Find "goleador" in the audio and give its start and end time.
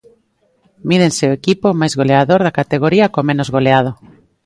1.99-2.39